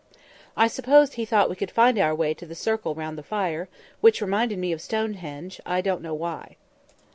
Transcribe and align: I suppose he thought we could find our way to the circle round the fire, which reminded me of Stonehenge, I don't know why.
I 0.57 0.65
suppose 0.67 1.13
he 1.13 1.25
thought 1.25 1.47
we 1.47 1.55
could 1.55 1.69
find 1.69 1.99
our 1.99 2.15
way 2.15 2.33
to 2.33 2.47
the 2.47 2.55
circle 2.55 2.95
round 2.95 3.19
the 3.19 3.21
fire, 3.21 3.69
which 3.99 4.19
reminded 4.19 4.57
me 4.57 4.71
of 4.71 4.81
Stonehenge, 4.81 5.61
I 5.63 5.79
don't 5.81 6.01
know 6.01 6.15
why. 6.15 6.57